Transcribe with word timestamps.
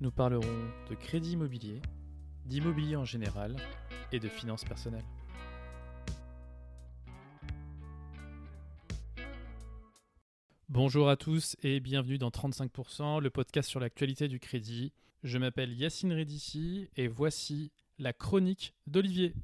Nous 0.00 0.12
parlerons 0.12 0.46
de 0.88 0.94
crédit 0.94 1.32
immobilier, 1.32 1.82
d'immobilier 2.46 2.94
en 2.94 3.04
général 3.04 3.56
et 4.12 4.20
de 4.20 4.28
finances 4.28 4.64
personnelles. 4.64 5.04
Bonjour 10.68 11.08
à 11.08 11.16
tous 11.16 11.56
et 11.64 11.80
bienvenue 11.80 12.16
dans 12.16 12.28
35%, 12.28 13.20
le 13.20 13.30
podcast 13.30 13.68
sur 13.68 13.80
l'actualité 13.80 14.28
du 14.28 14.38
crédit. 14.38 14.92
Je 15.24 15.36
m'appelle 15.36 15.72
Yacine 15.72 16.12
Redissi 16.12 16.88
et 16.96 17.08
voici 17.08 17.72
la 17.98 18.12
chronique 18.12 18.74
d'Olivier. 18.86 19.34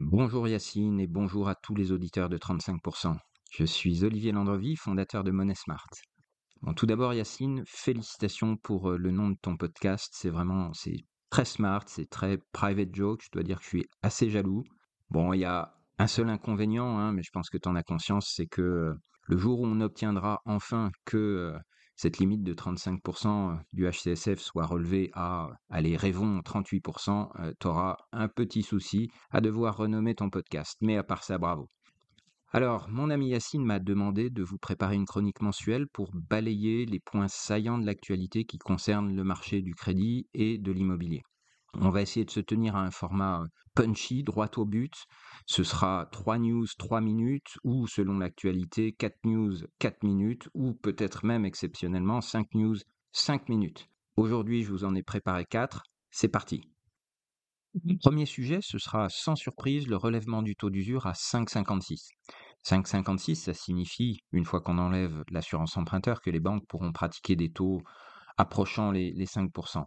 Bonjour 0.00 0.48
Yacine 0.48 0.98
et 0.98 1.06
bonjour 1.06 1.48
à 1.48 1.54
tous 1.54 1.76
les 1.76 1.92
auditeurs 1.92 2.28
de 2.28 2.38
35%. 2.38 3.16
Je 3.52 3.64
suis 3.64 4.02
Olivier 4.02 4.32
Landrevi, 4.32 4.74
fondateur 4.74 5.22
de 5.22 5.30
Money 5.30 5.54
Smart 5.54 5.86
tout 6.76 6.86
d'abord, 6.86 7.12
Yacine, 7.14 7.62
félicitations 7.66 8.56
pour 8.56 8.90
le 8.90 9.10
nom 9.10 9.30
de 9.30 9.36
ton 9.40 9.56
podcast. 9.56 10.12
C'est 10.12 10.30
vraiment, 10.30 10.72
c'est 10.72 11.04
très 11.30 11.44
smart, 11.44 11.82
c'est 11.86 12.08
très 12.08 12.38
private 12.52 12.94
joke. 12.94 13.22
Je 13.24 13.30
dois 13.32 13.42
dire 13.42 13.58
que 13.58 13.64
je 13.64 13.68
suis 13.68 13.86
assez 14.02 14.30
jaloux. 14.30 14.62
Bon, 15.10 15.32
il 15.32 15.40
y 15.40 15.44
a 15.44 15.74
un 15.98 16.06
seul 16.06 16.28
inconvénient, 16.28 16.98
hein, 16.98 17.12
mais 17.12 17.22
je 17.22 17.30
pense 17.32 17.50
que 17.50 17.58
tu 17.58 17.68
en 17.68 17.74
as 17.74 17.82
conscience, 17.82 18.32
c'est 18.34 18.46
que 18.46 18.94
le 19.28 19.36
jour 19.36 19.60
où 19.60 19.66
on 19.66 19.80
obtiendra 19.80 20.40
enfin 20.44 20.90
que 21.04 21.52
cette 21.96 22.18
limite 22.18 22.42
de 22.42 22.54
35% 22.54 23.58
du 23.72 23.88
HCSF 23.88 24.40
soit 24.40 24.66
relevée 24.66 25.10
à, 25.14 25.48
allez, 25.68 25.96
rêvons, 25.96 26.40
38%, 26.40 27.54
tu 27.60 27.66
auras 27.66 27.96
un 28.12 28.28
petit 28.28 28.62
souci 28.62 29.10
à 29.30 29.40
devoir 29.40 29.76
renommer 29.76 30.14
ton 30.14 30.30
podcast. 30.30 30.76
Mais 30.80 30.96
à 30.96 31.02
part 31.02 31.22
ça, 31.24 31.38
bravo. 31.38 31.68
Alors, 32.54 32.86
mon 32.90 33.08
ami 33.08 33.28
Yacine 33.28 33.64
m'a 33.64 33.78
demandé 33.78 34.28
de 34.28 34.42
vous 34.42 34.58
préparer 34.58 34.94
une 34.94 35.06
chronique 35.06 35.40
mensuelle 35.40 35.86
pour 35.88 36.10
balayer 36.12 36.84
les 36.84 37.00
points 37.00 37.28
saillants 37.28 37.78
de 37.78 37.86
l'actualité 37.86 38.44
qui 38.44 38.58
concernent 38.58 39.16
le 39.16 39.24
marché 39.24 39.62
du 39.62 39.74
crédit 39.74 40.26
et 40.34 40.58
de 40.58 40.70
l'immobilier. 40.70 41.22
On 41.72 41.88
va 41.88 42.02
essayer 42.02 42.26
de 42.26 42.30
se 42.30 42.40
tenir 42.40 42.76
à 42.76 42.82
un 42.82 42.90
format 42.90 43.40
euh, 43.40 43.46
punchy, 43.74 44.22
droit 44.22 44.50
au 44.58 44.66
but. 44.66 44.92
Ce 45.46 45.64
sera 45.64 46.06
3 46.12 46.36
news, 46.36 46.66
3 46.76 47.00
minutes, 47.00 47.56
ou 47.64 47.86
selon 47.86 48.18
l'actualité, 48.18 48.92
4 48.92 49.24
news, 49.24 49.54
4 49.78 50.02
minutes, 50.02 50.50
ou 50.52 50.74
peut-être 50.74 51.24
même 51.24 51.46
exceptionnellement 51.46 52.20
5 52.20 52.52
news, 52.52 52.76
5 53.12 53.48
minutes. 53.48 53.88
Aujourd'hui, 54.16 54.62
je 54.62 54.70
vous 54.70 54.84
en 54.84 54.94
ai 54.94 55.02
préparé 55.02 55.46
4. 55.46 55.84
C'est 56.10 56.28
parti. 56.28 56.60
Premier 58.02 58.26
sujet, 58.26 58.58
ce 58.60 58.78
sera 58.78 59.08
sans 59.08 59.34
surprise 59.34 59.88
le 59.88 59.96
relèvement 59.96 60.42
du 60.42 60.56
taux 60.56 60.68
d'usure 60.68 61.06
à 61.06 61.12
5,56. 61.12 62.10
5,56, 62.64 63.34
ça 63.36 63.54
signifie, 63.54 64.20
une 64.32 64.44
fois 64.44 64.60
qu'on 64.60 64.78
enlève 64.78 65.24
l'assurance 65.30 65.76
emprunteur, 65.76 66.20
que 66.20 66.30
les 66.30 66.40
banques 66.40 66.66
pourront 66.68 66.92
pratiquer 66.92 67.36
des 67.36 67.50
taux 67.50 67.82
approchant 68.36 68.90
les, 68.90 69.12
5%. 69.12 69.84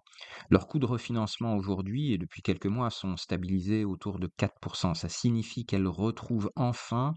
Leurs 0.49 0.67
coûts 0.67 0.79
de 0.79 0.85
refinancement 0.85 1.55
aujourd'hui 1.55 2.13
et 2.13 2.17
depuis 2.17 2.41
quelques 2.41 2.65
mois 2.67 2.89
sont 2.89 3.17
stabilisés 3.17 3.85
autour 3.85 4.19
de 4.19 4.27
4%. 4.27 4.93
Ça 4.93 5.09
signifie 5.09 5.65
qu'elles 5.65 5.87
retrouvent 5.87 6.51
enfin 6.55 7.15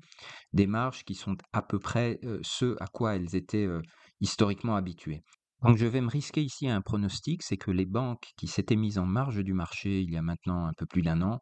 des 0.52 0.66
marges 0.66 1.04
qui 1.04 1.14
sont 1.14 1.36
à 1.52 1.62
peu 1.62 1.78
près 1.78 2.18
euh, 2.24 2.38
ce 2.42 2.76
à 2.80 2.86
quoi 2.86 3.16
elles 3.16 3.34
étaient 3.34 3.66
euh, 3.66 3.82
historiquement 4.20 4.76
habituées. 4.76 5.22
Donc 5.62 5.76
je 5.76 5.86
vais 5.86 6.00
me 6.00 6.08
risquer 6.08 6.42
ici 6.42 6.68
à 6.68 6.76
un 6.76 6.80
pronostic, 6.80 7.42
c'est 7.42 7.56
que 7.56 7.72
les 7.72 7.86
banques 7.86 8.30
qui 8.36 8.46
s'étaient 8.46 8.76
mises 8.76 8.98
en 8.98 9.06
marge 9.06 9.42
du 9.42 9.54
marché 9.54 10.00
il 10.00 10.12
y 10.12 10.16
a 10.16 10.22
maintenant 10.22 10.66
un 10.66 10.72
peu 10.76 10.86
plus 10.86 11.02
d'un 11.02 11.20
an 11.22 11.40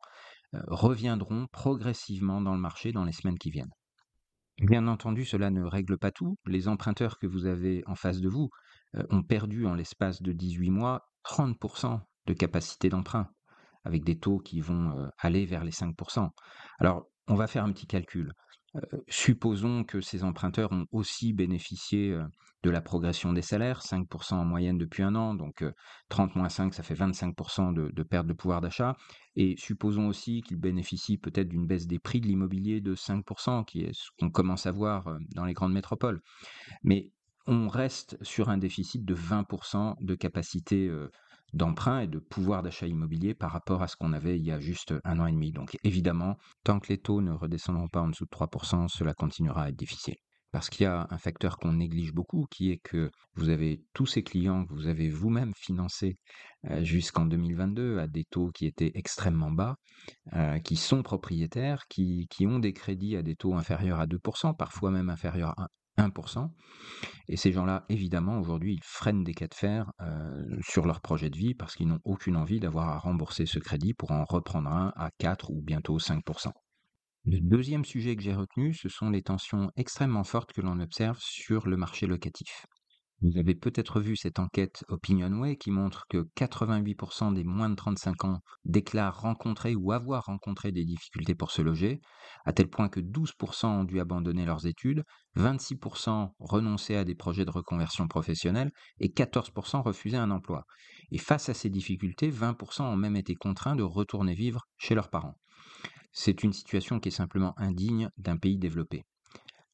euh, 0.54 0.60
reviendront 0.68 1.46
progressivement 1.52 2.40
dans 2.40 2.54
le 2.54 2.60
marché 2.60 2.92
dans 2.92 3.04
les 3.04 3.12
semaines 3.12 3.38
qui 3.38 3.50
viennent. 3.50 3.72
Bien 4.58 4.86
entendu, 4.88 5.26
cela 5.26 5.50
ne 5.50 5.62
règle 5.62 5.98
pas 5.98 6.10
tout. 6.10 6.38
Les 6.46 6.66
emprunteurs 6.66 7.18
que 7.18 7.26
vous 7.26 7.44
avez 7.44 7.82
en 7.86 7.94
face 7.94 8.20
de 8.20 8.28
vous 8.28 8.48
euh, 8.94 9.04
ont 9.10 9.22
perdu 9.22 9.66
en 9.66 9.74
l'espace 9.74 10.22
de 10.22 10.32
18 10.32 10.70
mois 10.70 11.10
30% 11.24 12.00
de 12.26 12.32
capacité 12.32 12.88
d'emprunt, 12.88 13.28
avec 13.84 14.02
des 14.04 14.18
taux 14.18 14.38
qui 14.38 14.60
vont 14.60 14.98
euh, 14.98 15.08
aller 15.18 15.44
vers 15.44 15.62
les 15.62 15.72
5%. 15.72 16.30
Alors, 16.78 17.06
on 17.28 17.34
va 17.34 17.46
faire 17.46 17.64
un 17.64 17.72
petit 17.72 17.86
calcul 17.86 18.32
supposons 19.08 19.84
que 19.84 20.00
ces 20.00 20.24
emprunteurs 20.24 20.72
ont 20.72 20.86
aussi 20.92 21.32
bénéficié 21.32 22.18
de 22.62 22.70
la 22.70 22.80
progression 22.80 23.32
des 23.32 23.42
salaires, 23.42 23.80
5% 23.80 24.34
en 24.34 24.44
moyenne 24.44 24.78
depuis 24.78 25.02
un 25.02 25.14
an, 25.14 25.34
donc 25.34 25.64
30 26.08 26.34
moins 26.36 26.48
5, 26.48 26.74
ça 26.74 26.82
fait 26.82 26.94
25% 26.94 27.72
de, 27.72 28.02
perte 28.02 28.26
de 28.26 28.32
pouvoir 28.32 28.60
d'achat. 28.60 28.96
Et 29.36 29.54
supposons 29.56 30.08
aussi 30.08 30.42
qu'ils 30.42 30.58
bénéficient 30.58 31.18
peut-être 31.18 31.48
d'une 31.48 31.66
baisse 31.66 31.86
des 31.86 31.98
prix 31.98 32.20
de 32.20 32.26
l'immobilier 32.26 32.80
de 32.80 32.94
5%, 32.94 33.64
qui 33.64 33.82
est 33.82 33.92
ce 33.92 34.08
qu'on 34.18 34.30
commence 34.30 34.66
à 34.66 34.72
voir 34.72 35.16
dans 35.34 35.44
les 35.44 35.52
grandes 35.52 35.72
métropoles. 35.72 36.20
Mais 36.82 37.10
on 37.46 37.68
reste 37.68 38.18
sur 38.22 38.48
un 38.48 38.58
déficit 38.58 39.04
de 39.04 39.14
20% 39.14 39.94
de 40.00 40.14
capacité 40.14 40.90
d'emprunt 41.56 42.00
et 42.00 42.06
de 42.06 42.18
pouvoir 42.18 42.62
d'achat 42.62 42.86
immobilier 42.86 43.34
par 43.34 43.50
rapport 43.50 43.82
à 43.82 43.88
ce 43.88 43.96
qu'on 43.96 44.12
avait 44.12 44.38
il 44.38 44.44
y 44.44 44.52
a 44.52 44.60
juste 44.60 44.94
un 45.04 45.18
an 45.18 45.26
et 45.26 45.32
demi. 45.32 45.52
Donc 45.52 45.76
évidemment, 45.84 46.36
tant 46.64 46.80
que 46.80 46.88
les 46.88 46.98
taux 46.98 47.20
ne 47.20 47.32
redescendront 47.32 47.88
pas 47.88 48.02
en 48.02 48.08
dessous 48.08 48.24
de 48.24 48.30
3%, 48.30 48.88
cela 48.88 49.14
continuera 49.14 49.64
à 49.64 49.68
être 49.68 49.76
difficile. 49.76 50.16
Parce 50.52 50.70
qu'il 50.70 50.84
y 50.84 50.86
a 50.86 51.06
un 51.10 51.18
facteur 51.18 51.58
qu'on 51.58 51.72
néglige 51.72 52.14
beaucoup, 52.14 52.46
qui 52.50 52.70
est 52.70 52.78
que 52.78 53.10
vous 53.34 53.48
avez 53.48 53.82
tous 53.92 54.06
ces 54.06 54.22
clients 54.22 54.64
que 54.64 54.72
vous 54.72 54.86
avez 54.86 55.10
vous-même 55.10 55.52
financés 55.54 56.16
euh, 56.70 56.82
jusqu'en 56.82 57.26
2022 57.26 57.98
à 57.98 58.06
des 58.06 58.24
taux 58.24 58.50
qui 58.52 58.66
étaient 58.66 58.92
extrêmement 58.94 59.50
bas, 59.50 59.76
euh, 60.34 60.58
qui 60.60 60.76
sont 60.76 61.02
propriétaires, 61.02 61.86
qui, 61.88 62.26
qui, 62.30 62.46
ont 62.46 62.58
des 62.58 62.72
crédits 62.72 63.16
à 63.16 63.22
des 63.22 63.34
taux 63.34 63.54
inférieurs 63.54 64.00
à 64.00 64.06
2%, 64.06 64.56
parfois 64.56 64.90
même 64.90 65.10
inférieurs 65.10 65.58
à 65.58 65.68
1%. 65.98 66.50
Et 67.28 67.36
ces 67.36 67.52
gens-là, 67.52 67.84
évidemment, 67.88 68.38
aujourd'hui, 68.38 68.74
ils 68.74 68.84
freinent 68.84 69.24
des 69.24 69.34
cas 69.34 69.48
de 69.48 69.54
fer 69.54 69.90
euh, 70.00 70.44
sur 70.60 70.86
leur 70.86 71.00
projet 71.00 71.30
de 71.30 71.36
vie 71.36 71.54
parce 71.54 71.74
qu'ils 71.74 71.88
n'ont 71.88 72.00
aucune 72.04 72.36
envie 72.36 72.60
d'avoir 72.60 72.88
à 72.88 72.98
rembourser 72.98 73.46
ce 73.46 73.58
crédit 73.58 73.94
pour 73.94 74.10
en 74.10 74.24
reprendre 74.24 74.70
un 74.70 74.92
à 74.96 75.10
4 75.18 75.50
ou 75.50 75.62
bientôt 75.62 75.98
5%. 75.98 76.52
Le 77.24 77.40
deuxième 77.40 77.84
sujet 77.84 78.14
que 78.14 78.22
j'ai 78.22 78.34
retenu, 78.34 78.72
ce 78.72 78.88
sont 78.88 79.10
les 79.10 79.22
tensions 79.22 79.72
extrêmement 79.76 80.22
fortes 80.22 80.52
que 80.52 80.60
l'on 80.60 80.78
observe 80.78 81.18
sur 81.18 81.66
le 81.66 81.76
marché 81.76 82.06
locatif. 82.06 82.66
Vous 83.22 83.38
avez 83.38 83.54
peut-être 83.54 83.98
vu 83.98 84.14
cette 84.14 84.38
enquête 84.38 84.84
OpinionWay 84.88 85.56
qui 85.56 85.70
montre 85.70 86.04
que 86.10 86.28
88% 86.36 87.32
des 87.32 87.44
moins 87.44 87.70
de 87.70 87.74
35 87.74 88.24
ans 88.24 88.40
déclarent 88.66 89.22
rencontrer 89.22 89.74
ou 89.74 89.92
avoir 89.92 90.26
rencontré 90.26 90.70
des 90.70 90.84
difficultés 90.84 91.34
pour 91.34 91.50
se 91.50 91.62
loger, 91.62 92.02
à 92.44 92.52
tel 92.52 92.68
point 92.68 92.90
que 92.90 93.00
12% 93.00 93.66
ont 93.66 93.84
dû 93.84 94.00
abandonner 94.00 94.44
leurs 94.44 94.66
études, 94.66 95.02
26% 95.36 96.32
renoncer 96.38 96.96
à 96.96 97.04
des 97.04 97.14
projets 97.14 97.46
de 97.46 97.50
reconversion 97.50 98.06
professionnelle 98.06 98.70
et 99.00 99.08
14% 99.08 99.80
refuser 99.80 100.18
un 100.18 100.30
emploi. 100.30 100.64
Et 101.10 101.18
face 101.18 101.48
à 101.48 101.54
ces 101.54 101.70
difficultés, 101.70 102.30
20% 102.30 102.82
ont 102.82 102.96
même 102.96 103.16
été 103.16 103.34
contraints 103.34 103.76
de 103.76 103.82
retourner 103.82 104.34
vivre 104.34 104.60
chez 104.76 104.94
leurs 104.94 105.08
parents. 105.08 105.38
C'est 106.12 106.42
une 106.42 106.52
situation 106.52 107.00
qui 107.00 107.08
est 107.08 107.12
simplement 107.12 107.54
indigne 107.56 108.10
d'un 108.18 108.36
pays 108.36 108.58
développé. 108.58 109.04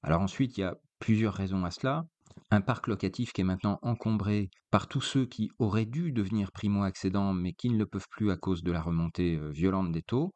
Alors 0.02 0.20
ensuite, 0.20 0.56
il 0.58 0.60
y 0.60 0.64
a 0.64 0.76
plusieurs 1.00 1.34
raisons 1.34 1.64
à 1.64 1.72
cela 1.72 2.04
un 2.52 2.60
parc 2.60 2.86
locatif 2.86 3.32
qui 3.32 3.40
est 3.40 3.44
maintenant 3.44 3.78
encombré 3.80 4.50
par 4.70 4.86
tous 4.86 5.00
ceux 5.00 5.24
qui 5.24 5.50
auraient 5.58 5.86
dû 5.86 6.12
devenir 6.12 6.52
primo-accédants 6.52 7.32
mais 7.32 7.54
qui 7.54 7.70
ne 7.70 7.78
le 7.78 7.86
peuvent 7.86 8.08
plus 8.10 8.30
à 8.30 8.36
cause 8.36 8.62
de 8.62 8.70
la 8.70 8.82
remontée 8.82 9.36
euh, 9.36 9.48
violente 9.48 9.90
des 9.90 10.02
taux, 10.02 10.34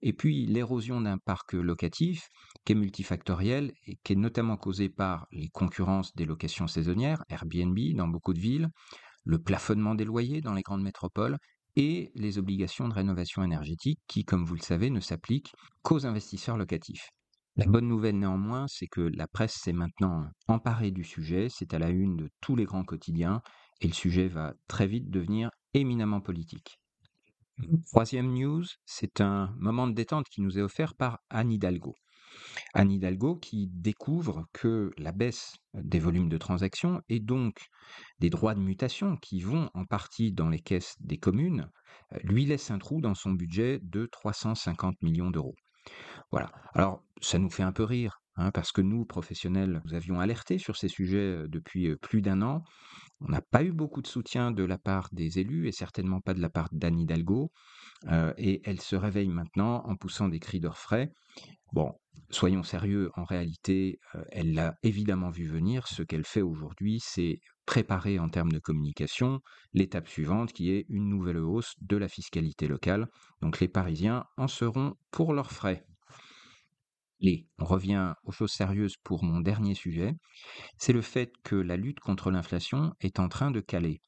et 0.00 0.12
puis 0.12 0.46
l'érosion 0.46 1.00
d'un 1.00 1.18
parc 1.18 1.54
locatif 1.54 2.28
qui 2.64 2.72
est 2.72 2.76
multifactoriel 2.76 3.72
et 3.86 3.98
qui 4.04 4.12
est 4.12 4.16
notamment 4.16 4.56
causé 4.56 4.88
par 4.88 5.26
les 5.32 5.48
concurrences 5.48 6.14
des 6.14 6.24
locations 6.24 6.68
saisonnières, 6.68 7.24
Airbnb 7.28 7.76
dans 7.96 8.08
beaucoup 8.08 8.32
de 8.32 8.40
villes, 8.40 8.68
le 9.24 9.40
plafonnement 9.40 9.96
des 9.96 10.04
loyers 10.04 10.40
dans 10.40 10.54
les 10.54 10.62
grandes 10.62 10.84
métropoles 10.84 11.36
et 11.74 12.12
les 12.14 12.38
obligations 12.38 12.88
de 12.88 12.94
rénovation 12.94 13.42
énergétique 13.42 14.00
qui, 14.06 14.24
comme 14.24 14.44
vous 14.44 14.54
le 14.54 14.62
savez, 14.62 14.88
ne 14.88 15.00
s'appliquent 15.00 15.52
qu'aux 15.82 16.06
investisseurs 16.06 16.56
locatifs. 16.56 17.10
La 17.58 17.64
bonne 17.64 17.88
nouvelle 17.88 18.18
néanmoins, 18.18 18.66
c'est 18.68 18.86
que 18.86 19.00
la 19.00 19.26
presse 19.26 19.54
s'est 19.54 19.72
maintenant 19.72 20.28
emparée 20.46 20.90
du 20.90 21.04
sujet, 21.04 21.48
c'est 21.48 21.72
à 21.72 21.78
la 21.78 21.88
une 21.88 22.14
de 22.14 22.28
tous 22.42 22.54
les 22.54 22.66
grands 22.66 22.84
quotidiens, 22.84 23.40
et 23.80 23.88
le 23.88 23.94
sujet 23.94 24.28
va 24.28 24.52
très 24.68 24.86
vite 24.86 25.10
devenir 25.10 25.50
éminemment 25.72 26.20
politique. 26.20 26.78
Troisième 27.86 28.34
news, 28.34 28.64
c'est 28.84 29.22
un 29.22 29.54
moment 29.56 29.86
de 29.86 29.94
détente 29.94 30.28
qui 30.28 30.42
nous 30.42 30.58
est 30.58 30.62
offert 30.62 30.94
par 30.94 31.20
Anne 31.30 31.50
Hidalgo. 31.50 31.94
Anne 32.74 32.92
Hidalgo 32.92 33.36
qui 33.36 33.68
découvre 33.72 34.44
que 34.52 34.90
la 34.98 35.12
baisse 35.12 35.54
des 35.72 35.98
volumes 35.98 36.28
de 36.28 36.36
transactions 36.36 37.00
et 37.08 37.20
donc 37.20 37.68
des 38.18 38.28
droits 38.28 38.54
de 38.54 38.60
mutation 38.60 39.16
qui 39.16 39.40
vont 39.40 39.70
en 39.72 39.86
partie 39.86 40.30
dans 40.30 40.50
les 40.50 40.60
caisses 40.60 40.96
des 41.00 41.16
communes 41.16 41.70
lui 42.22 42.44
laisse 42.44 42.70
un 42.70 42.78
trou 42.78 43.00
dans 43.00 43.14
son 43.14 43.32
budget 43.32 43.80
de 43.82 44.04
350 44.04 45.00
millions 45.00 45.30
d'euros. 45.30 45.56
Voilà. 46.30 46.50
Alors, 46.74 47.02
ça 47.20 47.38
nous 47.38 47.50
fait 47.50 47.62
un 47.62 47.72
peu 47.72 47.84
rire, 47.84 48.20
hein, 48.36 48.50
parce 48.50 48.72
que 48.72 48.80
nous, 48.80 49.04
professionnels, 49.04 49.80
nous 49.84 49.94
avions 49.94 50.20
alerté 50.20 50.58
sur 50.58 50.76
ces 50.76 50.88
sujets 50.88 51.44
depuis 51.48 51.96
plus 51.96 52.20
d'un 52.22 52.42
an. 52.42 52.62
On 53.20 53.28
n'a 53.30 53.40
pas 53.40 53.62
eu 53.64 53.72
beaucoup 53.72 54.02
de 54.02 54.06
soutien 54.06 54.50
de 54.50 54.64
la 54.64 54.78
part 54.78 55.08
des 55.12 55.38
élus 55.38 55.68
et 55.68 55.72
certainement 55.72 56.20
pas 56.20 56.34
de 56.34 56.40
la 56.40 56.50
part 56.50 56.68
d'Anne 56.72 56.98
Hidalgo. 57.00 57.52
et 58.38 58.60
elle 58.64 58.80
se 58.80 58.96
réveille 58.96 59.28
maintenant 59.30 59.82
en 59.86 59.96
poussant 59.96 60.28
des 60.28 60.40
cris 60.40 60.60
d'orfraie. 60.60 61.12
Bon, 61.72 61.94
soyons 62.30 62.62
sérieux, 62.62 63.10
en 63.16 63.24
réalité, 63.24 63.98
elle 64.30 64.54
l'a 64.54 64.74
évidemment 64.82 65.30
vu 65.30 65.46
venir. 65.46 65.88
Ce 65.88 66.02
qu'elle 66.02 66.24
fait 66.26 66.42
aujourd'hui, 66.42 67.00
c'est 67.02 67.40
préparer 67.66 68.18
en 68.18 68.28
termes 68.28 68.52
de 68.52 68.60
communication 68.60 69.40
l'étape 69.74 70.08
suivante 70.08 70.52
qui 70.52 70.70
est 70.70 70.86
une 70.88 71.08
nouvelle 71.08 71.38
hausse 71.38 71.74
de 71.80 71.96
la 71.96 72.08
fiscalité 72.08 72.68
locale. 72.68 73.08
Donc 73.42 73.60
les 73.60 73.68
Parisiens 73.68 74.24
en 74.36 74.48
seront 74.48 74.94
pour 75.10 75.34
leurs 75.34 75.52
frais. 75.52 75.86
On 77.58 77.64
revient 77.64 78.14
aux 78.24 78.32
choses 78.32 78.52
sérieuses 78.52 78.96
pour 79.02 79.24
mon 79.24 79.40
dernier 79.40 79.74
sujet, 79.74 80.14
c'est 80.78 80.92
le 80.92 81.02
fait 81.02 81.32
que 81.44 81.56
la 81.56 81.76
lutte 81.76 82.00
contre 82.00 82.30
l'inflation 82.30 82.92
est 83.00 83.18
en 83.18 83.28
train 83.28 83.50
de 83.50 83.60
caler. 83.60 84.00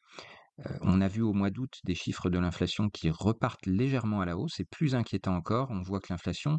Euh, 0.66 0.78
on 0.82 1.00
a 1.00 1.08
vu 1.08 1.22
au 1.22 1.32
mois 1.32 1.50
d'août 1.50 1.80
des 1.84 1.94
chiffres 1.94 2.30
de 2.30 2.38
l'inflation 2.38 2.88
qui 2.90 3.10
repartent 3.10 3.66
légèrement 3.66 4.20
à 4.20 4.26
la 4.26 4.36
hausse, 4.36 4.60
et 4.60 4.64
plus 4.64 4.94
inquiétant 4.94 5.34
encore, 5.36 5.70
on 5.70 5.82
voit 5.82 6.00
que 6.00 6.12
l'inflation 6.12 6.58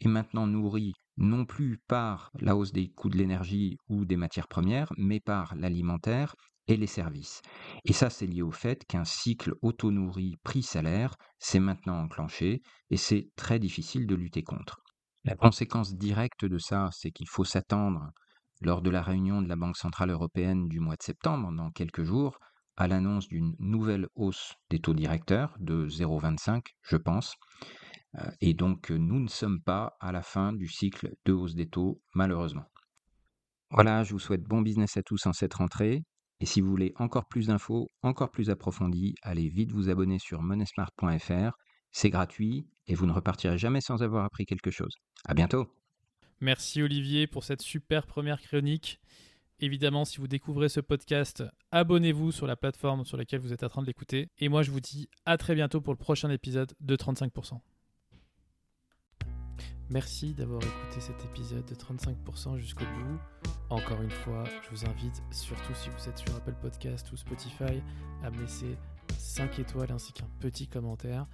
est 0.00 0.08
maintenant 0.08 0.46
nourrie 0.46 0.92
non 1.16 1.44
plus 1.44 1.78
par 1.88 2.30
la 2.38 2.56
hausse 2.56 2.72
des 2.72 2.90
coûts 2.90 3.10
de 3.10 3.18
l'énergie 3.18 3.76
ou 3.88 4.04
des 4.04 4.16
matières 4.16 4.48
premières, 4.48 4.92
mais 4.96 5.20
par 5.20 5.54
l'alimentaire 5.56 6.34
et 6.66 6.76
les 6.76 6.86
services. 6.86 7.42
Et 7.84 7.92
ça, 7.92 8.10
c'est 8.10 8.26
lié 8.26 8.42
au 8.42 8.52
fait 8.52 8.84
qu'un 8.86 9.04
cycle 9.04 9.54
auto-nourri 9.60 10.36
prix-salaire 10.44 11.16
s'est 11.38 11.60
maintenant 11.60 12.00
enclenché, 12.02 12.62
et 12.90 12.96
c'est 12.96 13.28
très 13.36 13.58
difficile 13.58 14.06
de 14.06 14.14
lutter 14.14 14.42
contre. 14.42 14.80
La 15.24 15.36
conséquence 15.36 15.94
directe 15.94 16.44
de 16.44 16.58
ça, 16.58 16.88
c'est 16.92 17.10
qu'il 17.10 17.28
faut 17.28 17.44
s'attendre, 17.44 18.10
lors 18.62 18.80
de 18.80 18.90
la 18.90 19.02
réunion 19.02 19.42
de 19.42 19.48
la 19.48 19.56
Banque 19.56 19.76
Centrale 19.76 20.10
Européenne 20.10 20.68
du 20.68 20.80
mois 20.80 20.96
de 20.96 21.02
septembre, 21.02 21.52
dans 21.52 21.70
quelques 21.70 22.04
jours, 22.04 22.38
à 22.76 22.88
l'annonce 22.88 23.28
d'une 23.28 23.54
nouvelle 23.58 24.08
hausse 24.14 24.54
des 24.70 24.80
taux 24.80 24.94
directeurs 24.94 25.54
de 25.58 25.86
0,25, 25.88 26.62
je 26.82 26.96
pense. 26.96 27.34
Euh, 28.18 28.30
et 28.40 28.54
donc, 28.54 28.90
nous 28.90 29.20
ne 29.20 29.28
sommes 29.28 29.60
pas 29.60 29.92
à 30.00 30.12
la 30.12 30.22
fin 30.22 30.54
du 30.54 30.66
cycle 30.66 31.12
de 31.26 31.32
hausse 31.32 31.54
des 31.54 31.68
taux, 31.68 32.00
malheureusement. 32.14 32.64
Voilà, 33.70 34.02
je 34.02 34.12
vous 34.12 34.18
souhaite 34.18 34.42
bon 34.42 34.62
business 34.62 34.96
à 34.96 35.02
tous 35.02 35.26
en 35.26 35.32
cette 35.32 35.54
rentrée. 35.54 36.02
Et 36.40 36.46
si 36.46 36.62
vous 36.62 36.70
voulez 36.70 36.92
encore 36.96 37.26
plus 37.26 37.48
d'infos, 37.48 37.86
encore 38.02 38.30
plus 38.30 38.48
approfondies, 38.48 39.14
allez 39.22 39.50
vite 39.50 39.72
vous 39.72 39.90
abonner 39.90 40.18
sur 40.18 40.40
monesmart.fr 40.40 41.52
c'est 41.92 42.10
gratuit 42.10 42.66
et 42.86 42.94
vous 42.94 43.06
ne 43.06 43.12
repartirez 43.12 43.58
jamais 43.58 43.80
sans 43.80 44.02
avoir 44.02 44.24
appris 44.24 44.46
quelque 44.46 44.70
chose. 44.70 44.96
À 45.24 45.34
bientôt. 45.34 45.72
Merci 46.40 46.82
Olivier 46.82 47.26
pour 47.26 47.44
cette 47.44 47.62
super 47.62 48.06
première 48.06 48.40
chronique. 48.40 49.00
Évidemment, 49.62 50.06
si 50.06 50.18
vous 50.18 50.28
découvrez 50.28 50.70
ce 50.70 50.80
podcast, 50.80 51.44
abonnez-vous 51.70 52.32
sur 52.32 52.46
la 52.46 52.56
plateforme 52.56 53.04
sur 53.04 53.18
laquelle 53.18 53.40
vous 53.40 53.52
êtes 53.52 53.62
en 53.62 53.68
train 53.68 53.82
de 53.82 53.86
l'écouter. 53.86 54.30
Et 54.38 54.48
moi, 54.48 54.62
je 54.62 54.70
vous 54.70 54.80
dis 54.80 55.10
à 55.26 55.36
très 55.36 55.54
bientôt 55.54 55.82
pour 55.82 55.92
le 55.92 55.98
prochain 55.98 56.30
épisode 56.30 56.72
de 56.80 56.96
35%. 56.96 57.60
Merci 59.90 60.34
d'avoir 60.34 60.62
écouté 60.62 61.00
cet 61.00 61.22
épisode 61.24 61.66
de 61.66 61.74
35% 61.74 62.56
jusqu'au 62.56 62.84
bout. 62.84 63.18
Encore 63.68 64.00
une 64.00 64.10
fois, 64.10 64.44
je 64.62 64.70
vous 64.70 64.86
invite, 64.86 65.22
surtout 65.32 65.74
si 65.74 65.90
vous 65.90 66.08
êtes 66.08 66.18
sur 66.18 66.34
Apple 66.36 66.54
Podcast 66.62 67.10
ou 67.12 67.16
Spotify, 67.16 67.82
à 68.22 68.30
me 68.30 68.40
laisser 68.40 68.78
5 69.18 69.58
étoiles 69.58 69.92
ainsi 69.92 70.12
qu'un 70.12 70.28
petit 70.40 70.66
commentaire, 70.66 71.26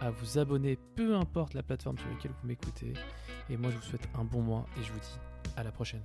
à 0.00 0.10
vous 0.10 0.38
abonner, 0.38 0.78
peu 0.96 1.16
importe 1.16 1.54
la 1.54 1.62
plateforme 1.62 1.98
sur 1.98 2.08
laquelle 2.08 2.32
vous 2.40 2.48
m'écoutez. 2.48 2.92
Et 3.48 3.56
moi, 3.56 3.70
je 3.70 3.76
vous 3.76 3.82
souhaite 3.82 4.08
un 4.14 4.24
bon 4.24 4.42
mois 4.42 4.66
et 4.78 4.82
je 4.82 4.92
vous 4.92 5.00
dis 5.00 5.18
à 5.56 5.62
la 5.62 5.72
prochaine. 5.72 6.02